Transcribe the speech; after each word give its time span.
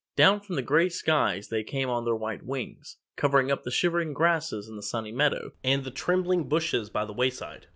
Down 0.15 0.39
from 0.39 0.55
the 0.55 0.63
gray 0.63 0.89
skies 0.89 1.49
they 1.49 1.63
came 1.63 1.87
on 1.87 2.05
their 2.05 2.15
white 2.15 2.41
wings, 2.41 2.97
covering 3.15 3.51
up 3.51 3.61
the 3.61 3.69
shivering 3.69 4.13
grasses 4.13 4.67
in 4.67 4.75
the 4.75 4.81
Sunny 4.81 5.11
Meadow 5.11 5.51
and 5.63 5.83
the 5.83 5.91
trembling 5.91 6.49
bushes 6.49 6.89
by 6.89 7.05
the 7.05 7.13
wayside. 7.13 7.67